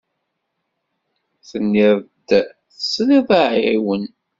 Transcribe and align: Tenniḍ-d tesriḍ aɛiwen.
Tenniḍ-d 1.49 2.29
tesriḍ 2.75 3.29
aɛiwen. 3.41 4.05